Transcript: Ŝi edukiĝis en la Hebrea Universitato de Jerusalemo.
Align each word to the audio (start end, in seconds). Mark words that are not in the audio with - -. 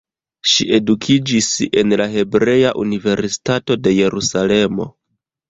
Ŝi 0.51 0.63
edukiĝis 0.77 1.49
en 1.81 1.93
la 2.01 2.07
Hebrea 2.15 2.73
Universitato 2.85 3.79
de 3.85 3.95
Jerusalemo. 3.99 4.91